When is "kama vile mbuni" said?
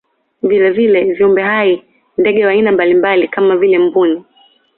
3.27-4.25